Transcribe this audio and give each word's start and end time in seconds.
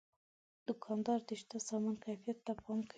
دوکاندار 0.67 1.19
د 1.27 1.29
شته 1.41 1.57
سامان 1.67 1.95
کیفیت 2.05 2.37
ته 2.45 2.53
پام 2.63 2.79
کوي. 2.87 2.89